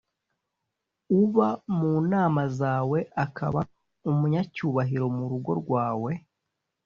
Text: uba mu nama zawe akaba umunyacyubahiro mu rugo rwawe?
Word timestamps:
uba 1.21 1.47
mu 1.77 1.91
nama 2.11 2.41
zawe 2.59 2.99
akaba 3.25 3.61
umunyacyubahiro 4.09 5.05
mu 5.15 5.23
rugo 5.31 5.51
rwawe? 5.61 6.11